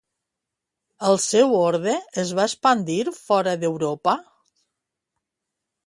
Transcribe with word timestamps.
El 1.09 1.19
seu 1.25 1.53
orde 1.59 1.95
es 2.23 2.33
va 2.41 2.47
expandir 2.53 2.99
fora 3.21 3.57
d'Europa? 3.65 4.19